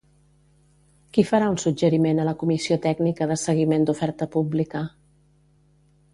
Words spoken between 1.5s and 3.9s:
un suggeriment a la Comissió Tècnica de Seguiment